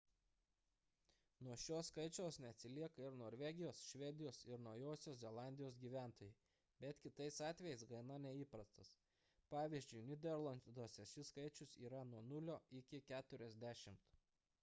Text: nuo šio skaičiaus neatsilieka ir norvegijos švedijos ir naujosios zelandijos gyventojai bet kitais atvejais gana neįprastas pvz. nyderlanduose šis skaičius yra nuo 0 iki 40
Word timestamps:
nuo 1.47 1.57
šio 1.63 1.81
skaičiaus 1.89 2.37
neatsilieka 2.45 3.03
ir 3.03 3.17
norvegijos 3.17 3.81
švedijos 3.89 4.39
ir 4.53 4.63
naujosios 4.67 5.19
zelandijos 5.25 5.77
gyventojai 5.83 6.33
bet 6.85 7.03
kitais 7.07 7.39
atvejais 7.49 7.85
gana 7.93 8.17
neįprastas 8.25 8.91
pvz. 9.53 9.93
nyderlanduose 10.11 11.09
šis 11.13 11.33
skaičius 11.35 11.77
yra 11.89 12.03
nuo 12.15 12.25
0 12.33 12.59
iki 12.83 13.03
40 13.15 13.97